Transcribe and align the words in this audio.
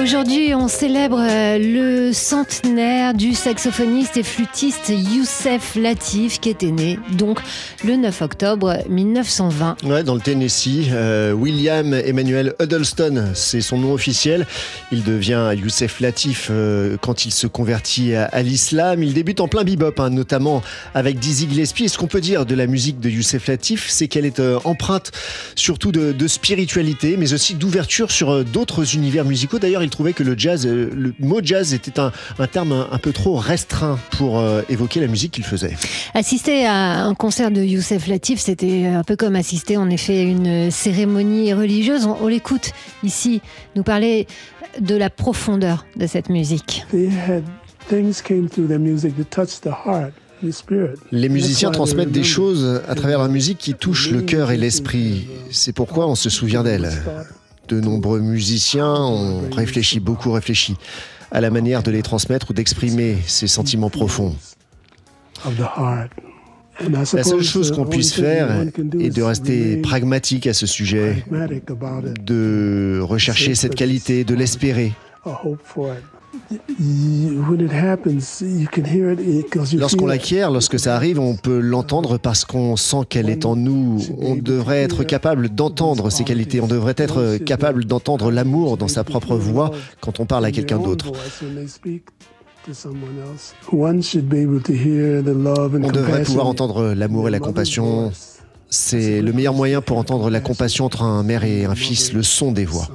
Aujourd'hui, 0.00 0.54
on 0.54 0.68
célèbre 0.68 1.20
euh, 1.20 1.58
le 1.58 2.12
centenaire 2.12 3.14
du 3.14 3.34
saxophoniste 3.34 4.16
et 4.16 4.22
flûtiste 4.22 4.88
Youssef 4.88 5.76
Latif, 5.76 6.40
qui 6.40 6.48
était 6.48 6.70
né 6.70 6.98
donc 7.12 7.40
le 7.84 7.96
9 7.96 8.22
octobre 8.22 8.78
1920. 8.88 9.84
Ouais, 9.84 10.02
dans 10.02 10.14
le 10.14 10.20
Tennessee, 10.20 10.88
euh, 10.90 11.32
William 11.32 11.92
Emmanuel 11.92 12.54
Huddleston, 12.58 13.32
c'est 13.34 13.60
son 13.60 13.78
nom 13.78 13.92
officiel. 13.92 14.46
Il 14.92 15.04
devient 15.04 15.52
Youssef 15.56 16.00
Latif 16.00 16.48
euh, 16.50 16.96
quand 17.00 17.26
il 17.26 17.30
se 17.30 17.46
convertit 17.46 18.14
à, 18.14 18.42
l'islam. 18.42 19.02
Il 19.02 19.12
débute 19.12 19.40
en 19.40 19.48
plein 19.48 19.62
bebop, 19.62 20.00
hein, 20.00 20.10
notamment 20.10 20.62
avec 20.94 21.18
Dizzy 21.18 21.48
Gillespie. 21.48 21.84
Et 21.84 21.88
ce 21.88 21.98
qu'on 21.98 22.08
peut 22.08 22.20
dire 22.20 22.46
de 22.46 22.54
la 22.54 22.66
musique 22.66 22.98
de 22.98 23.10
Youssef 23.10 23.46
Latif, 23.46 23.88
c'est 23.88 24.08
qu'elle 24.08 24.26
est 24.26 24.40
empreinte 24.64 25.12
surtout 25.54 25.92
de, 25.92 26.12
de, 26.12 26.26
spiritualité, 26.26 27.16
mais 27.18 27.34
aussi 27.34 27.54
d'ouverture 27.54 28.10
sur 28.10 28.44
d'autres 28.44 28.94
univers 28.94 29.24
musicaux. 29.24 29.58
D'ailleurs, 29.58 29.81
il 29.82 29.90
trouvait 29.90 30.12
que 30.12 30.22
le 30.22 30.36
jazz, 30.36 30.66
euh, 30.66 30.90
le 30.94 31.14
mot 31.18 31.40
jazz 31.42 31.74
était 31.74 32.00
un, 32.00 32.12
terme 32.50 32.86
un, 32.90 32.98
peu 32.98 33.12
trop 33.12 33.36
restreint 33.36 33.98
pour 34.16 34.38
euh, 34.38 34.62
évoquer 34.68 35.00
la 35.00 35.06
musique 35.06 35.32
qu'il 35.32 35.44
faisait. 35.44 35.76
Assister 36.14 36.66
à 36.66 37.04
un 37.04 37.14
concert 37.14 37.50
de 37.50 37.62
Youssef 37.62 38.06
Latif, 38.06 38.40
c'était 38.40 38.86
un 38.86 39.04
peu 39.04 39.16
comme 39.16 39.36
assister 39.36 39.76
en 39.76 39.90
effet 39.90 40.20
à 40.20 40.22
une 40.22 40.70
cérémonie 40.70 41.52
religieuse. 41.52 42.06
On, 42.06 42.26
l'écoute 42.26 42.72
ici 43.02 43.42
nous 43.76 43.82
parler 43.82 44.26
de 44.80 44.94
la 44.94 45.10
profondeur 45.10 45.84
de 45.96 46.06
cette 46.06 46.30
musique. 46.30 46.86
Les 51.12 51.28
musiciens 51.28 51.70
transmettent 51.70 52.10
des 52.10 52.24
choses 52.24 52.82
à 52.88 52.94
travers 52.94 53.20
la 53.20 53.28
musique 53.28 53.58
qui 53.58 53.74
touchent 53.74 54.10
le 54.10 54.22
cœur 54.22 54.50
et 54.50 54.56
l'esprit. 54.56 55.28
C'est 55.50 55.72
pourquoi 55.72 56.08
on 56.08 56.14
se 56.14 56.30
souvient 56.30 56.62
d'elle 56.62 56.90
de 57.68 57.80
nombreux 57.80 58.20
musiciens 58.20 58.94
ont 58.94 59.48
réfléchi, 59.50 60.00
beaucoup 60.00 60.32
réfléchi, 60.32 60.76
à 61.30 61.40
la 61.40 61.50
manière 61.50 61.82
de 61.82 61.90
les 61.90 62.02
transmettre 62.02 62.50
ou 62.50 62.52
d'exprimer 62.52 63.16
ces 63.26 63.46
sentiments 63.46 63.90
profonds. 63.90 64.34
La 66.88 67.04
seule 67.04 67.42
chose 67.42 67.72
qu'on 67.72 67.84
puisse 67.84 68.14
faire 68.14 68.66
est 68.98 69.10
de 69.10 69.22
rester 69.22 69.76
pragmatique 69.78 70.46
à 70.46 70.54
ce 70.54 70.66
sujet, 70.66 71.24
de 72.20 73.00
rechercher 73.02 73.54
cette 73.54 73.74
qualité, 73.74 74.24
de 74.24 74.34
l'espérer. 74.34 74.92
Lorsqu'on 79.78 80.06
l'acquiert, 80.06 80.50
lorsque 80.50 80.78
ça 80.78 80.96
arrive, 80.96 81.18
on 81.18 81.36
peut 81.36 81.58
l'entendre 81.58 82.18
parce 82.18 82.44
qu'on 82.44 82.76
sent 82.76 83.04
qu'elle 83.08 83.28
est 83.28 83.46
en 83.46 83.56
nous. 83.56 84.00
On 84.18 84.36
devrait 84.36 84.82
être 84.82 85.04
capable 85.04 85.48
d'entendre 85.48 86.10
ses 86.10 86.24
qualités. 86.24 86.60
On 86.60 86.66
devrait 86.66 86.94
être 86.96 87.38
capable 87.38 87.84
d'entendre 87.84 88.30
l'amour 88.30 88.76
dans 88.76 88.88
sa 88.88 89.04
propre 89.04 89.36
voix 89.36 89.70
quand 90.00 90.20
on 90.20 90.26
parle 90.26 90.44
à 90.44 90.52
quelqu'un 90.52 90.78
d'autre. 90.78 91.12
On 95.84 95.90
devrait 95.90 96.22
pouvoir 96.22 96.46
entendre 96.46 96.94
l'amour 96.94 97.28
et 97.28 97.30
la 97.30 97.40
compassion. 97.40 98.12
C'est 98.70 99.20
le 99.20 99.32
meilleur 99.32 99.54
moyen 99.54 99.82
pour 99.82 99.98
entendre 99.98 100.30
la 100.30 100.40
compassion 100.40 100.86
entre 100.86 101.02
un 101.02 101.22
mère 101.22 101.44
et 101.44 101.64
un 101.64 101.74
fils, 101.74 102.12
le 102.12 102.22
son 102.22 102.52
des 102.52 102.64
voix. 102.64 102.88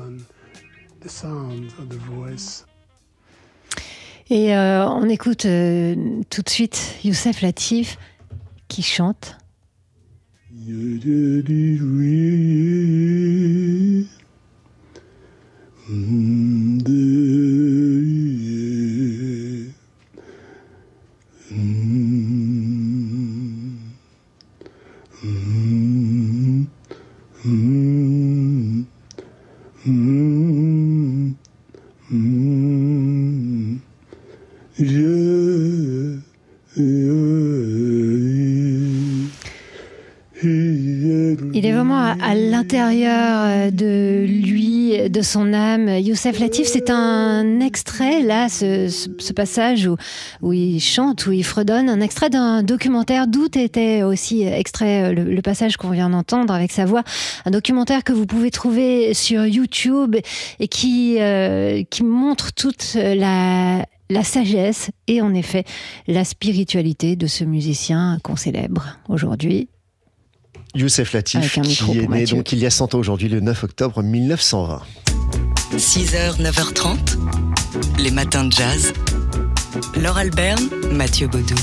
Et 4.29 4.53
euh, 4.55 4.85
on 4.89 5.07
écoute 5.07 5.45
euh, 5.45 5.95
tout 6.29 6.41
de 6.41 6.49
suite 6.49 6.95
Youssef 7.03 7.41
Latif 7.41 7.97
qui 8.67 8.83
chante. 8.83 9.37
Il 41.53 41.65
est 41.65 41.71
vraiment 41.71 41.96
à, 42.21 42.35
l'intérieur 42.35 43.41
euh, 43.43 43.71
de 43.71 44.25
lui, 44.25 45.09
de 45.09 45.21
son 45.21 45.53
âme. 45.53 45.89
Youssef 45.89 46.39
Latif, 46.39 46.67
c'est 46.67 46.89
un 46.89 47.59
extrait, 47.59 48.21
là, 48.21 48.49
ce, 48.49 49.33
passage 49.33 49.87
où, 49.87 49.95
où, 50.41 50.53
il 50.53 50.79
chante, 50.79 51.25
où 51.27 51.31
il 51.31 51.43
fredonne, 51.43 51.89
un 51.89 52.01
extrait 52.01 52.29
d'un 52.29 52.63
documentaire 52.63 53.27
d'où 53.27 53.45
était 53.45 54.03
aussi 54.03 54.43
extrait 54.43 55.11
euh, 55.11 55.13
le, 55.13 55.41
passage 55.41 55.77
qu'on 55.77 55.89
vient 55.89 56.09
d'entendre 56.09 56.53
avec 56.53 56.71
sa 56.71 56.85
voix. 56.85 57.03
Un 57.45 57.51
documentaire 57.51 58.03
que 58.03 58.13
vous 58.13 58.25
pouvez 58.25 58.51
trouver 58.51 59.13
sur 59.13 59.45
YouTube 59.45 60.15
et 60.59 60.67
qui, 60.67 61.17
euh, 61.19 61.83
qui 61.89 62.03
montre 62.03 62.53
toute 62.53 62.95
la, 62.95 63.85
la 64.09 64.23
sagesse 64.23 64.91
et 65.07 65.21
en 65.21 65.33
effet 65.33 65.63
la 66.07 66.23
spiritualité 66.23 67.15
de 67.15 67.27
ce 67.27 67.43
musicien 67.43 68.19
qu'on 68.23 68.35
célèbre 68.35 68.97
aujourd'hui. 69.09 69.69
Youssef 70.75 71.13
Latif, 71.13 71.59
qui 71.61 71.99
est 71.99 72.07
né 72.07 72.25
donc 72.25 72.51
il 72.51 72.59
y 72.59 72.65
a 72.65 72.69
100 72.69 72.95
ans 72.95 72.99
aujourd'hui, 72.99 73.29
le 73.29 73.39
9 73.39 73.63
octobre 73.63 74.03
1920. 74.03 74.81
6h, 75.75 76.41
9h30, 76.41 77.17
les 77.99 78.11
matins 78.11 78.45
de 78.45 78.51
jazz. 78.51 78.93
Laure 80.01 80.17
Alberne, 80.17 80.59
Mathieu 80.91 81.27
Baudou. 81.27 81.55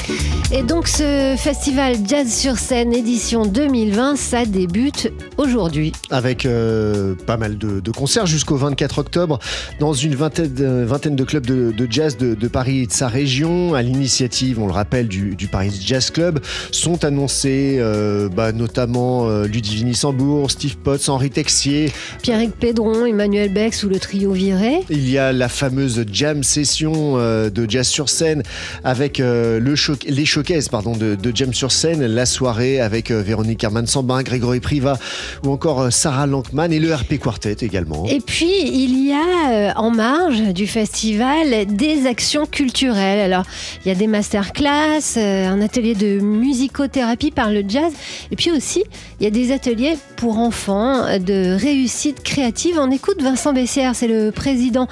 Et 0.53 0.63
donc 0.63 0.89
ce 0.89 1.35
festival 1.39 1.97
Jazz 2.07 2.33
sur 2.33 2.59
scène 2.59 2.93
édition 2.93 3.47
2020, 3.47 4.17
ça 4.17 4.45
débute 4.45 5.13
aujourd'hui. 5.39 5.93
Avec 6.11 6.47
euh, 6.47 7.15
pas 7.27 7.37
mal 7.37 7.57
de, 7.59 7.91
concerts 7.91 8.27
jusqu'au 8.27 8.57
24 8.57 8.99
octobre 8.99 9.39
dans 9.81 9.93
une 9.93 10.15
vingtaine, 10.15 10.85
vingtaine 10.85 11.17
de 11.17 11.25
clubs 11.25 11.47
de, 11.47 11.87
jazz 11.89 12.17
de, 12.17 12.49
Paris 12.49 12.81
et 12.81 12.87
de 12.87 12.93
sa 12.93 13.09
région. 13.09 13.75
À 13.75 13.83
l'initiative, 13.83 14.61
on 14.61 14.67
le 14.67 14.73
rappelle, 14.73 15.09
du, 15.09 15.49
Paris 15.51 15.73
Jazz 15.85 16.11
Club, 16.11 16.41
sont 16.71 17.05
annoncés 17.05 17.77
euh, 17.79 18.29
bah, 18.29 18.53
notamment 18.53 19.29
euh, 19.29 19.47
Ludivine 19.47 19.95
Sambourg, 19.95 20.51
Steve 20.51 20.77
Potts, 20.77 21.09
Henri 21.09 21.31
Texier, 21.31 21.93
Pierrick 22.23 22.53
Pédron, 22.53 23.07
Emmanuel 23.07 23.53
Bex 23.53 23.85
ou 23.85 23.89
le 23.89 23.99
trio 23.99 24.33
Viré. 24.33 24.85
Il 24.91 25.09
y 25.09 25.19
a 25.19 25.33
la 25.33 25.49
fameuse 25.49 26.05
jam 26.11 26.43
session 26.43 27.17
de 27.17 27.71
jazz 27.71 27.94
sur 27.95 28.09
scène 28.09 28.43
avec 28.83 29.21
euh, 29.21 29.61
le 29.61 29.75
les 30.09 30.25
showcases 30.25 30.69
pardon, 30.69 30.97
de, 30.97 31.17
James 31.35 31.55
sur 31.55 31.71
scène, 31.71 32.05
la 32.05 32.27
soirée 32.27 32.81
avec 32.81 33.11
euh, 33.11 33.23
Véronique 33.23 33.63
Herman 33.63 33.87
Sambin, 33.87 34.23
Grégory 34.23 34.59
Priva 34.61 34.99
ou 35.45 35.51
encore 35.53 35.81
euh, 35.81 35.91
Sarah 35.91 36.27
Lankman 36.27 36.73
et 36.73 36.81
le 36.81 36.93
RP 36.93 37.19
Quartet 37.19 37.57
également. 37.61 38.05
Et 38.07 38.21
puis 38.21 38.51
il 38.65 39.07
y 39.07 39.13
a 39.13 39.79
en 39.79 39.91
marge 39.91 40.41
du 40.53 40.67
festival 40.67 41.67
des 41.67 42.07
actions 42.07 42.47
culturelles. 42.47 43.21
Alors 43.21 43.45
il 43.85 43.89
y 43.89 43.93
a 43.93 43.95
des 43.95 44.09
masterclass, 44.09 45.17
un 45.17 45.61
atelier 45.61 45.95
de 45.95 46.19
musicothérapie 46.19 47.31
par 47.31 47.51
le 47.51 47.63
jazz 47.67 47.93
et 48.33 48.37
puis 48.37 48.51
aussi 48.51 48.83
il 49.21 49.25
y 49.25 49.27
a 49.29 49.31
des 49.31 49.53
ateliers 49.53 49.97
pour 50.17 50.39
enfants 50.39 51.19
de 51.19 51.55
réussite 51.55 52.25
créative. 52.25 52.77
On 52.81 52.91
écoute 52.91 53.23
Vincent 53.23 53.53
Bessière, 53.53 53.95
c'est 53.95 54.09
le 54.09 54.33
président 54.33 54.89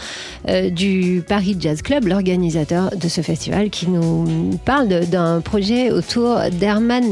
du 0.71 1.25
Paris 1.27 1.57
Jazz 1.59 1.83
Club, 1.83 2.07
l'organisateur 2.07 2.92
de 2.97 3.09
ce 3.09 3.21
festival 3.21 3.71
qui 3.71 3.89
nous 3.89 4.59
parle 4.65 4.89
d'un 4.89 5.41
projet 5.41 5.91
autour 5.91 6.39
d'Herman 6.51 7.05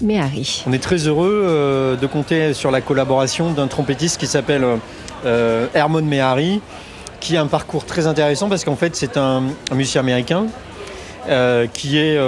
Mehari. 0.00 0.64
On 0.66 0.72
est 0.72 0.82
très 0.82 1.06
heureux 1.06 1.42
euh, 1.44 1.96
de 1.96 2.06
compter 2.06 2.54
sur 2.54 2.70
la 2.70 2.80
collaboration 2.80 3.52
d'un 3.52 3.66
trompettiste 3.66 4.18
qui 4.18 4.26
s'appelle 4.26 4.64
euh, 5.24 5.66
Herman 5.74 6.04
Mehari, 6.04 6.60
qui 7.20 7.36
a 7.36 7.42
un 7.42 7.46
parcours 7.46 7.84
très 7.84 8.06
intéressant 8.06 8.48
parce 8.48 8.64
qu'en 8.64 8.76
fait 8.76 8.96
c'est 8.96 9.16
un, 9.16 9.42
musicien 9.72 10.00
américain 10.00 10.46
euh, 11.28 11.66
qui 11.72 11.98
est 11.98 12.18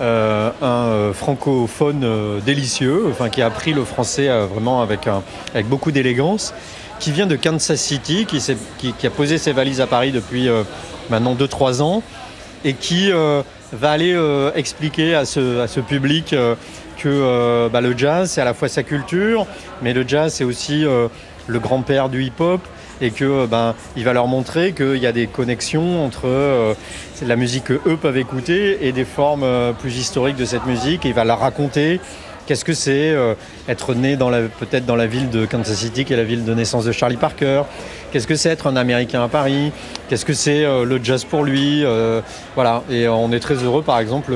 un 0.00 1.12
francophone 1.12 2.40
délicieux, 2.44 3.06
enfin 3.10 3.28
qui 3.28 3.42
a 3.42 3.46
appris 3.46 3.72
le 3.72 3.84
français 3.84 4.28
vraiment 4.52 4.82
avec, 4.82 5.08
avec 5.54 5.68
beaucoup 5.68 5.92
d'élégance, 5.92 6.54
qui 7.00 7.12
vient 7.12 7.26
de 7.26 7.36
Kansas 7.36 7.80
City, 7.80 8.26
qui, 8.26 8.40
qui, 8.98 9.06
a 9.06 9.10
posé 9.10 9.38
ses 9.38 9.52
valises 9.52 9.80
à 9.80 9.86
Paris 9.86 10.10
depuis 10.12 10.48
maintenant 11.10 11.34
2-3 11.34 11.82
ans 11.82 12.02
et 12.64 12.74
qui 12.74 13.10
euh, 13.10 13.42
va 13.72 13.90
aller 13.90 14.12
euh, 14.14 14.50
expliquer 14.54 15.14
à 15.14 15.24
ce, 15.24 15.60
à 15.60 15.68
ce 15.68 15.80
public 15.80 16.32
euh, 16.32 16.54
que 16.98 17.68
bah, 17.72 17.80
le 17.80 17.96
jazz, 17.96 18.30
c'est 18.30 18.42
à 18.42 18.44
la 18.44 18.52
fois 18.52 18.68
sa 18.68 18.82
culture, 18.82 19.46
mais 19.80 19.94
le 19.94 20.06
jazz, 20.06 20.34
c'est 20.34 20.44
aussi 20.44 20.84
le 20.84 21.58
grand-père 21.58 22.10
du 22.10 22.22
hip-hop 22.24 22.60
et 23.00 23.10
que 23.10 23.46
ben 23.46 23.74
il 23.96 24.04
va 24.04 24.12
leur 24.12 24.26
montrer 24.26 24.72
qu'il 24.72 24.98
y 24.98 25.06
a 25.06 25.12
des 25.12 25.26
connexions 25.26 26.04
entre 26.04 26.76
la 27.26 27.36
musique 27.36 27.64
qu'eux 27.64 27.96
peuvent 27.96 28.18
écouter 28.18 28.86
et 28.86 28.92
des 28.92 29.06
formes 29.06 29.46
plus 29.80 29.96
historiques 29.96 30.36
de 30.36 30.44
cette 30.44 30.66
musique 30.66 31.06
et 31.06 31.08
il 31.08 31.14
va 31.14 31.24
leur 31.24 31.38
raconter 31.38 32.00
Qu'est-ce 32.50 32.64
que 32.64 32.72
c'est 32.72 33.12
euh, 33.12 33.34
être 33.68 33.94
né 33.94 34.16
dans 34.16 34.28
la, 34.28 34.40
peut-être 34.40 34.84
dans 34.84 34.96
la 34.96 35.06
ville 35.06 35.30
de 35.30 35.46
Kansas 35.46 35.76
City, 35.76 36.04
qui 36.04 36.14
est 36.14 36.16
la 36.16 36.24
ville 36.24 36.44
de 36.44 36.52
naissance 36.52 36.84
de 36.84 36.90
Charlie 36.90 37.16
Parker 37.16 37.62
Qu'est-ce 38.10 38.26
que 38.26 38.34
c'est 38.34 38.48
être 38.48 38.66
un 38.66 38.76
Américain 38.76 39.22
à 39.22 39.28
Paris? 39.28 39.72
Qu'est-ce 40.08 40.24
que 40.24 40.32
c'est 40.32 40.64
euh, 40.64 40.84
le 40.84 41.02
jazz 41.02 41.24
pour 41.24 41.44
lui 41.44 41.84
euh, 41.84 42.20
Voilà, 42.56 42.82
et 42.90 43.06
on 43.08 43.30
est 43.30 43.40
très 43.40 43.54
heureux, 43.54 43.82
par 43.82 44.00
exemple, 44.00 44.32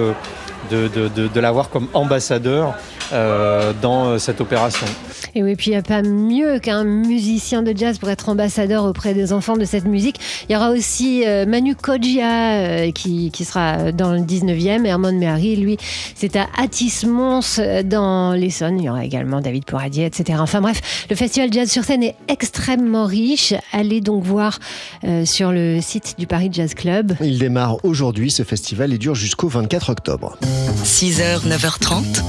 de, 0.71 0.89
de, 0.89 1.41
l'avoir 1.41 1.71
comme 1.71 1.89
ambassadeur 1.93 2.75
euh, 3.13 3.73
dans 3.83 4.19
cette 4.19 4.41
opération. 4.41 4.87
Et 5.35 5.43
oui, 5.43 5.57
puis 5.57 5.69
il 5.69 5.71
n'y 5.71 5.79
a 5.79 5.83
pas 5.83 6.03
mieux 6.03 6.59
qu'un 6.59 6.85
musicien 6.85 7.63
de 7.63 7.77
jazz 7.77 7.99
pour 7.99 8.09
être 8.11 8.29
ambassadeur 8.29 8.85
auprès 8.85 9.15
des 9.15 9.33
enfants 9.33 9.57
de 9.57 9.65
cette 9.65 9.85
musique. 9.85 10.17
Il 10.49 10.53
y 10.53 10.57
aura 10.57 10.71
aussi 10.71 11.25
euh, 11.27 11.45
Manu 11.47 11.75
Kodjia 11.75 12.53
euh, 12.53 12.91
qui, 12.93 13.31
qui, 13.33 13.45
sera 13.45 13.93
dans 13.93 14.13
le 14.13 14.21
19e, 14.21 14.85
Hermone 14.85 15.19
Mehari, 15.19 15.57
lui, 15.57 15.77
c'est 16.15 16.37
à 16.37 16.47
Atis-Mons 16.57 17.61
dans 17.85 18.33
l'Essonne. 18.33 18.79
Il 18.79 18.85
y 18.85 18.91
aura 18.91 19.05
également 19.05 19.41
David 19.41 19.65
Pouradier, 19.65 20.07
etc. 20.07 20.39
Enfin 20.41 20.61
bref, 20.61 21.07
le 21.11 21.17
festival 21.17 21.53
Jazz 21.53 21.71
sur 21.71 21.85
scène 21.85 22.03
est 22.03 22.17
extrêmement 22.29 23.07
riche. 23.07 23.55
Allez 23.73 24.01
donc 24.01 24.25
voir 24.25 24.59
euh, 25.05 25.25
sur 25.25 25.53
le 25.53 25.81
site 25.81 26.15
du 26.19 26.27
Paris 26.27 26.49
Jazz 26.53 26.75
Club. 26.75 27.15
Il 27.21 27.39
démarre 27.39 27.85
aujourd'hui, 27.85 28.31
ce 28.31 28.43
festival, 28.43 28.93
et 28.93 28.99
dure 28.99 29.15
jusqu'au 29.15 29.49
24 29.49 29.91
octobre. 29.91 30.37
6h, 30.85 31.47
9h30, 31.49 32.23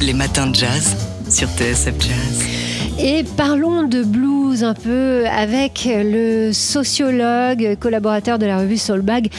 les 0.00 0.12
matins 0.12 0.46
de 0.46 0.54
jazz 0.54 0.96
sur 1.32 1.48
TSF 1.48 1.94
Jazz. 1.98 2.44
Et 2.98 3.24
parlons 3.36 3.84
de 3.84 4.02
blues 4.02 4.62
un 4.64 4.74
peu 4.74 5.24
avec 5.26 5.88
le 5.88 6.52
sociologue, 6.52 7.76
collaborateur 7.80 8.38
de 8.38 8.44
la 8.44 8.58
revue 8.58 8.76
Soulbag, 8.76 9.30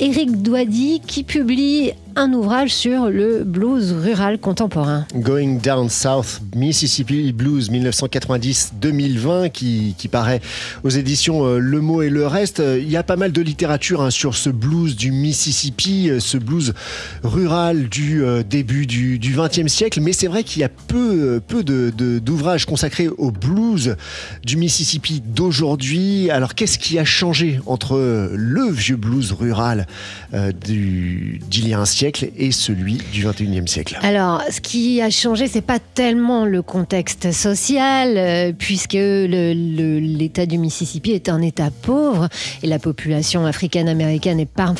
Éric 0.00 0.40
Douady, 0.40 1.02
qui 1.06 1.24
publie 1.24 1.92
un 2.16 2.32
ouvrage 2.32 2.74
sur 2.74 3.08
le 3.08 3.44
blues 3.44 3.92
rural 3.92 4.38
contemporain. 4.38 5.06
Going 5.14 5.58
Down 5.62 5.88
South, 5.88 6.40
Mississippi 6.56 7.32
Blues 7.32 7.70
1990-2020, 7.70 9.50
qui, 9.50 9.94
paraît 10.10 10.40
aux 10.82 10.88
éditions 10.88 11.46
euh, 11.46 11.58
Le 11.58 11.80
Mot 11.80 12.02
et 12.02 12.10
le 12.10 12.26
Reste. 12.26 12.60
Il 12.60 12.90
y 12.90 12.96
a 12.96 13.02
pas 13.02 13.16
mal 13.16 13.30
de 13.30 13.40
littérature 13.42 14.00
hein, 14.00 14.10
sur 14.10 14.34
ce 14.34 14.50
blues 14.50 14.96
du 14.96 15.12
Mississippi, 15.12 16.10
ce 16.18 16.36
blues 16.36 16.74
rural 17.22 17.88
du 17.88 18.24
euh, 18.24 18.42
début 18.42 18.86
du 18.86 19.18
XXe 19.20 19.72
siècle, 19.72 20.00
mais 20.00 20.12
c'est 20.12 20.26
vrai 20.26 20.42
qu'il 20.42 20.62
y 20.62 20.64
a 20.64 20.68
peu, 20.68 21.40
peu 21.46 21.62
d'ouvrages 21.62 22.66
consacrés 22.66 23.08
au 23.08 23.30
blues 23.30 23.96
du 24.44 24.56
Mississippi 24.56 25.22
d'aujourd'hui. 25.24 26.30
Alors 26.30 26.54
qu'est-ce 26.54 26.78
qui 26.78 26.98
a 26.98 27.04
changé 27.04 27.60
entre 27.66 28.30
le 28.34 28.70
vieux 28.70 28.96
blues 28.96 29.32
rural 29.32 29.86
euh, 30.34 30.52
d'il 30.52 31.68
y 31.68 31.74
a 31.74 31.78
un 31.78 31.84
siècle 31.84 32.30
et 32.36 32.52
celui 32.52 32.98
du 33.12 33.26
21e 33.26 33.66
siècle 33.66 33.98
Alors, 34.02 34.42
ce 34.50 34.60
qui 34.60 35.00
a 35.00 35.10
changé, 35.10 35.48
c'est 35.48 35.60
pas 35.60 35.78
tellement 35.78 36.44
le 36.44 36.62
contexte 36.62 37.32
social, 37.32 38.14
euh, 38.16 38.52
puisque 38.56 38.94
l'État 38.94 40.46
du 40.46 40.58
Mississippi 40.58 41.12
est 41.12 41.28
un 41.28 41.40
État 41.42 41.70
pauvre 41.82 42.28
et 42.62 42.66
la 42.66 42.78
population 42.78 43.46
africaine-américaine 43.46 44.40
est 44.40 44.46
par, 44.46 44.74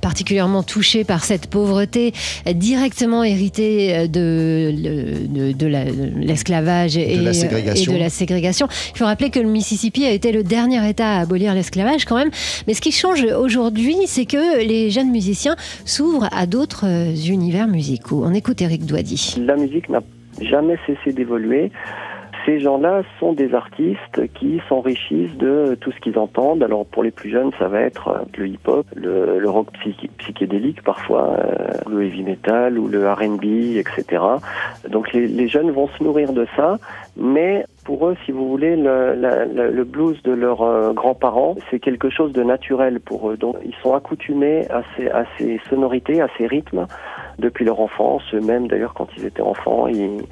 particulièrement 0.00 0.62
touchée 0.62 1.04
par 1.04 1.24
cette 1.24 1.46
pauvreté 1.48 2.12
directement 2.54 3.24
héritée 3.24 4.08
de, 4.08 4.74
de, 5.28 5.52
de 5.52 5.66
l'esclavage 5.66 6.96
et, 6.96 7.14
et, 7.14 7.18
de 7.18 7.96
la 7.96 8.10
ségrégation. 8.10 8.68
Il 8.94 8.98
faut 8.98 9.04
rappeler 9.04 9.30
que 9.30 9.40
le 9.40 9.48
Mississippi 9.48 10.04
a 10.04 10.10
été 10.10 10.32
le 10.32 10.42
dernier 10.42 10.88
État 10.88 11.16
à 11.16 11.20
abolir 11.20 11.54
l'esclavage 11.54 12.04
quand 12.04 12.16
même. 12.16 12.30
Mais 12.66 12.74
ce 12.74 12.80
qui 12.80 12.92
change 12.92 13.24
aujourd'hui, 13.24 13.96
c'est 14.06 14.26
que 14.26 14.45
les 14.58 14.90
jeunes 14.90 15.10
musiciens 15.10 15.56
s'ouvrent 15.84 16.28
à 16.32 16.46
d'autres 16.46 16.86
euh, 16.86 17.14
univers 17.30 17.68
musicaux. 17.68 18.22
On 18.24 18.34
écoute 18.34 18.62
Eric 18.62 18.86
Douady. 18.86 19.36
La 19.44 19.56
musique 19.56 19.88
n'a 19.88 20.02
jamais 20.40 20.76
cessé 20.86 21.12
d'évoluer 21.12 21.70
ces 22.46 22.60
gens-là 22.60 23.02
sont 23.18 23.32
des 23.32 23.54
artistes 23.54 24.32
qui 24.34 24.60
s'enrichissent 24.68 25.36
de 25.36 25.76
tout 25.80 25.90
ce 25.90 25.98
qu'ils 25.98 26.16
entendent. 26.16 26.62
Alors 26.62 26.86
pour 26.86 27.02
les 27.02 27.10
plus 27.10 27.30
jeunes, 27.30 27.50
ça 27.58 27.66
va 27.66 27.80
être 27.80 28.08
euh, 28.08 28.18
le 28.38 28.46
hip-hop, 28.46 28.86
le, 28.94 29.42
rock 29.50 29.68
psychédélique 30.18 30.82
parfois, 30.82 31.36
euh, 31.38 31.72
le 31.90 32.04
heavy 32.04 32.22
metal 32.22 32.78
ou 32.78 32.86
le 32.86 33.10
R&B, 33.10 33.76
etc. 33.76 34.22
Donc 34.88 35.12
les, 35.12 35.48
jeunes 35.48 35.70
vont 35.72 35.88
se 35.88 36.02
nourrir 36.02 36.32
de 36.32 36.46
ça, 36.56 36.78
mais 37.16 37.66
pour 37.86 38.08
eux, 38.08 38.16
si 38.26 38.32
vous 38.32 38.48
voulez, 38.48 38.74
le, 38.74 39.14
le, 39.14 39.70
le 39.70 39.84
blues 39.84 40.20
de 40.24 40.32
leurs 40.32 40.62
euh, 40.62 40.92
grands-parents, 40.92 41.54
c'est 41.70 41.78
quelque 41.78 42.10
chose 42.10 42.32
de 42.32 42.42
naturel 42.42 42.98
pour 42.98 43.30
eux. 43.30 43.36
Donc 43.36 43.56
ils 43.64 43.76
sont 43.80 43.94
accoutumés 43.94 44.66
à 44.70 44.82
ces, 45.38 45.60
sonorités, 45.70 46.20
à 46.20 46.26
ces 46.36 46.48
rythmes 46.48 46.86
depuis 47.38 47.64
leur 47.64 47.78
enfance. 47.78 48.22
Eux-mêmes, 48.34 48.66
d'ailleurs, 48.66 48.92
quand 48.92 49.06
ils 49.16 49.24
étaient 49.24 49.40
enfants, 49.40 49.86
ils 49.86 50.26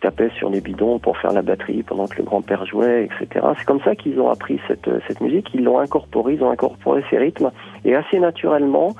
tapaient 0.00 0.30
sur 0.38 0.50
les 0.50 0.60
bidons 0.60 1.00
pour 1.00 1.18
faire 1.18 1.32
la 1.32 1.42
batterie 1.42 1.82
pendant 1.82 2.06
que 2.06 2.18
le 2.18 2.22
grand-père 2.22 2.64
jouait, 2.64 3.06
etc. 3.06 3.44
C'est 3.58 3.66
comme 3.66 3.80
ça 3.80 3.96
qu'ils 3.96 4.20
ont 4.20 4.30
appris 4.30 4.60
cette, 4.68 4.88
cette 5.08 5.20
musique, 5.20 5.48
ils 5.52 5.64
l'ont 5.64 5.80
incorporée, 5.80 6.34
ils 6.34 6.44
ont 6.44 6.50
incorporé 6.50 7.02
ces 7.10 7.18
rythmes, 7.18 7.50
et 7.84 7.96
assez 7.96 8.20
naturellement, 8.20 8.94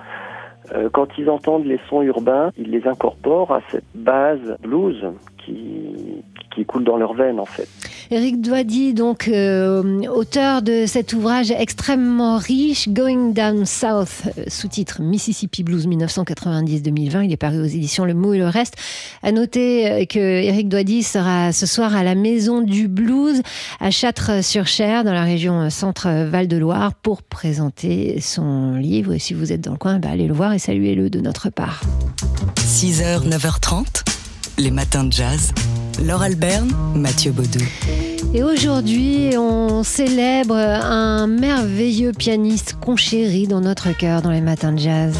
euh, 0.73 0.89
quand 0.93 1.09
ils 1.19 1.31
entendent 1.31 1.67
les 1.67 1.79
sons 1.89 2.03
urbains, 2.03 2.51
ils 2.57 2.71
les 2.71 2.89
incorporent 2.89 3.53
à 3.53 3.61
cette 3.71 3.85
base 3.95 4.57
blues 4.63 5.13
qui, 5.39 6.25
qui 6.55 6.65
coule 6.65 6.85
dans 6.85 6.97
leurs 6.97 7.15
veines 7.15 7.41
en 7.41 7.45
fait. 7.45 7.69
Eric 8.11 8.41
Douady, 8.41 8.93
donc 8.93 9.29
euh, 9.29 10.03
auteur 10.09 10.61
de 10.61 10.85
cet 10.87 11.15
ouvrage 11.15 11.51
extrêmement 11.51 12.37
riche, 12.37 12.89
Going 12.89 13.33
Down 13.33 13.65
South, 13.65 14.23
euh, 14.39 14.45
sous-titre 14.49 15.01
Mississippi 15.01 15.63
Blues 15.63 15.89
1990-2020. 15.89 17.25
Il 17.25 17.33
est 17.33 17.39
paru 17.39 17.61
aux 17.61 17.67
éditions 17.67 18.05
Le 18.05 18.13
Mot 18.13 18.35
et 18.35 18.39
le 18.39 18.47
Reste. 18.47 18.75
À 19.23 19.33
noter 19.33 19.91
euh, 19.91 20.05
que 20.05 20.19
Eric 20.19 20.69
Douady 20.69 21.03
sera 21.03 21.53
ce 21.53 21.65
soir 21.65 21.97
à 21.97 22.03
la 22.03 22.15
Maison 22.15 22.61
du 22.61 22.89
Blues 22.89 23.41
à 23.81 23.91
Châtres-sur-Cher, 23.91 25.05
dans 25.05 25.15
la 25.15 25.25
région 25.25 25.71
Centre-Val-de-Loire, 25.71 26.95
pour 26.95 27.23
présenter 27.23 28.21
son 28.21 28.75
livre. 28.75 29.15
Et 29.15 29.19
si 29.19 29.33
vous 29.33 29.51
êtes 29.51 29.63
dans 29.63 29.73
le 29.73 29.79
coin, 29.79 29.99
bah, 29.99 30.09
allez 30.13 30.27
le 30.27 30.35
voir 30.35 30.53
et 30.53 30.59
saluez-le 30.59 31.09
de 31.09 31.21
notre 31.21 31.49
part. 31.49 31.81
6h, 32.57 33.27
9h30, 33.29 34.05
les 34.59 34.71
matins 34.71 35.05
de 35.05 35.13
jazz. 35.13 35.53
Laure 36.03 36.23
Alberne, 36.23 36.71
Mathieu 36.95 37.33
Baudou. 37.33 37.65
Et 38.33 38.43
aujourd'hui, 38.43 39.31
on 39.37 39.83
célèbre 39.83 40.57
un 40.57 41.27
merveilleux 41.27 42.13
pianiste 42.13 42.77
conchéri 42.81 43.47
dans 43.47 43.61
notre 43.61 43.97
cœur 43.97 44.23
dans 44.23 44.31
les 44.31 44.41
matins 44.41 44.73
de 44.73 44.79
jazz. 44.79 45.15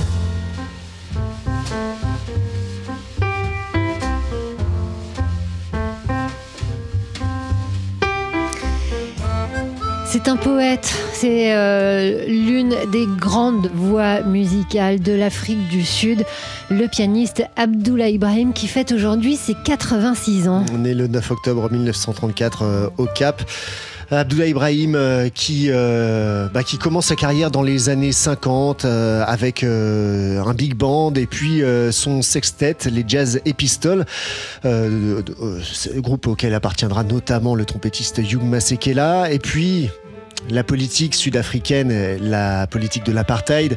C'est 10.15 10.29
un 10.29 10.37
poète, 10.37 10.95
c'est 11.13 11.57
euh, 11.57 12.25
l'une 12.29 12.77
des 12.93 13.05
grandes 13.19 13.69
voix 13.75 14.23
musicales 14.23 15.01
de 15.01 15.11
l'Afrique 15.11 15.67
du 15.67 15.85
Sud, 15.85 16.25
le 16.71 16.87
pianiste 16.87 17.43
Abdullah 17.57 18.11
Ibrahim 18.11 18.53
qui 18.53 18.69
fête 18.69 18.93
aujourd'hui 18.93 19.35
ses 19.35 19.57
86 19.65 20.47
ans. 20.47 20.65
On 20.73 20.85
est 20.85 20.95
le 20.95 21.09
9 21.09 21.33
octobre 21.33 21.69
1934 21.69 22.63
euh, 22.63 22.89
au 22.97 23.07
Cap. 23.07 23.43
Abdullah 24.13 24.47
Ibrahim 24.47 24.95
euh, 24.95 25.31
qui, 25.31 25.69
bah, 25.73 26.63
qui 26.63 26.79
commence 26.79 27.07
sa 27.07 27.17
carrière 27.17 27.51
dans 27.51 27.63
les 27.63 27.89
années 27.89 28.13
50 28.13 28.85
euh, 28.85 29.25
avec 29.27 29.65
un 29.65 30.55
big 30.55 30.77
band 30.77 31.13
et 31.15 31.27
puis 31.27 31.63
son 31.91 32.23
sextet, 32.23 32.77
les 32.89 33.05
Jazz 33.05 33.41
Epistoles, 33.45 34.05
groupe 35.97 36.29
auquel 36.29 36.55
appartiendra 36.55 37.03
notamment 37.03 37.57
le 37.57 37.65
trompettiste 37.65 38.19
Hugh 38.19 38.45
Masekela. 38.45 39.33
Et 39.33 39.41
puis 39.41 39.91
la 40.51 40.65
politique 40.65 41.15
sud-africaine, 41.15 42.19
la 42.21 42.67
politique 42.67 43.05
de 43.05 43.13
l'apartheid, 43.13 43.77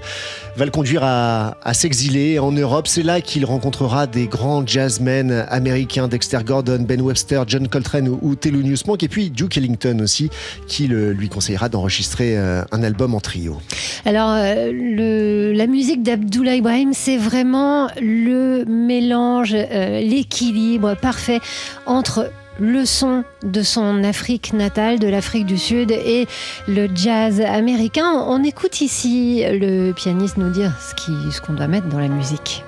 va 0.56 0.66
le 0.66 0.72
conduire 0.72 1.04
à, 1.04 1.56
s'exiler 1.74 2.40
en 2.40 2.52
Europe. 2.52 2.88
C'est 2.88 3.04
là 3.04 3.22
qu'il 3.22 3.46
rencontrera 3.46 4.08
des 4.08 4.28
grands 4.28 4.66
jazzmen 4.66 5.46
américains, 5.50 6.08
Dexter 6.08 6.40
Gordon, 6.46 6.80
Ben 6.88 7.02
Webster, 7.02 7.44
John 7.48 7.68
Coltrane 7.68 8.08
ou, 8.08 8.20
ou 8.22 8.36
Thelonious 8.36 8.80
Monk, 8.88 9.04
et 9.04 9.08
puis 9.08 9.30
Duke 9.30 9.58
Ellington 9.58 10.00
aussi, 10.02 10.30
qui 10.68 10.88
lui 10.88 11.30
conseillera 11.30 11.70
d'enregistrer 11.70 12.38
euh, 12.38 12.64
un 12.72 12.84
album 12.84 13.14
en 13.14 13.20
trio. 13.20 13.58
Alors, 14.06 14.32
euh, 14.32 15.54
la 15.54 15.68
musique 15.68 16.04
d'Abdullah 16.04 16.56
Ibrahim, 16.56 16.94
c'est 16.94 17.18
vraiment 17.18 17.90
le 18.02 18.66
mélange, 18.66 19.54
euh, 19.54 20.02
l'équilibre 20.02 20.96
parfait 20.96 21.40
entre 21.86 22.32
le 22.60 22.86
son 22.86 23.24
de 23.44 23.62
son 23.62 24.04
Afrique 24.04 24.54
natale, 24.54 25.00
de 25.00 25.08
l'Afrique 25.08 25.46
du 25.46 25.58
Sud 25.58 25.92
et 25.92 26.28
le 26.68 26.88
jazz 26.94 27.42
américain. 27.42 28.12
On 28.28 28.44
écoute 28.44 28.82
ici 28.82 29.44
le 29.46 29.92
pianiste 29.92 30.38
nous 30.38 30.50
dire 30.50 30.74
ce 30.80 30.94
qu'on 30.96 31.32
ce 31.32 31.58
doit 31.58 31.68
mettre 31.68 31.88
dans 31.88 32.00
la 32.00 32.08
musique. 32.08 32.64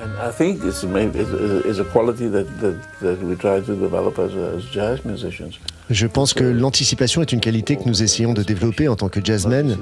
And 0.00 0.10
I 0.20 0.32
think 0.32 0.64
it's, 0.64 0.82
it's 0.82 1.78
a 1.78 1.84
quality 1.84 2.28
that, 2.28 2.46
that, 2.60 2.74
that 3.00 3.22
we 3.22 3.36
try 3.36 3.60
to 3.60 3.74
develop 3.76 4.18
as, 4.18 4.34
as 4.34 4.64
jazz 4.64 5.04
musicians. 5.04 5.58
Je 5.90 6.06
pense 6.06 6.32
que 6.32 6.44
l'anticipation 6.44 7.20
est 7.20 7.32
une 7.32 7.40
qualité 7.40 7.76
que 7.76 7.84
nous 7.86 8.02
essayons 8.02 8.32
de 8.32 8.42
développer 8.42 8.88
en 8.88 8.96
tant 8.96 9.08
que 9.08 9.20
jazzmen, 9.22 9.76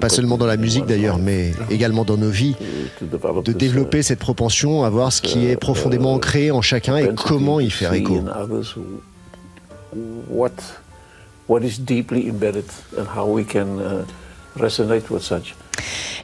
pas 0.00 0.10
seulement 0.10 0.36
dans 0.36 0.46
la 0.46 0.58
musique 0.58 0.84
d'ailleurs, 0.84 1.18
mais 1.18 1.52
également 1.70 2.04
dans 2.04 2.18
nos 2.18 2.30
vies, 2.30 2.56
de 3.00 3.52
développer 3.52 4.02
cette 4.02 4.18
propension 4.18 4.84
à 4.84 4.90
voir 4.90 5.12
ce 5.12 5.22
qui 5.22 5.46
est 5.46 5.56
profondément 5.56 6.14
ancré 6.14 6.50
en 6.50 6.60
chacun 6.60 6.96
et 6.96 7.08
comment 7.14 7.58
y 7.60 7.70
faire 7.70 7.94
écho. 7.94 8.20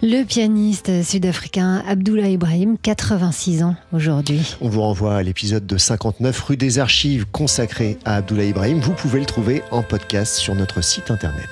Le 0.05 0.25
pianiste 0.25 1.05
sud-africain 1.05 1.81
Abdullah 1.87 2.29
Ibrahim, 2.29 2.77
86 2.77 3.63
ans 3.63 3.77
aujourd'hui. 3.93 4.57
On 4.61 4.69
vous 4.69 4.81
renvoie 4.81 5.15
à 5.15 5.23
l'épisode 5.23 5.65
de 5.65 5.77
59 5.77 6.41
rue 6.41 6.57
des 6.57 6.81
Archives 6.81 7.25
consacré 7.31 7.99
à 8.05 8.17
Abdullah 8.17 8.47
Ibrahim. 8.47 8.81
Vous 8.81 8.95
pouvez 8.95 9.21
le 9.21 9.27
trouver 9.27 9.63
en 9.71 9.85
podcast 9.85 10.35
sur 10.35 10.57
notre 10.57 10.83
site 10.83 11.13
internet. 11.13 11.49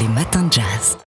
Les 0.00 0.08
matins 0.08 0.42
de 0.48 0.54
jazz. 0.54 0.96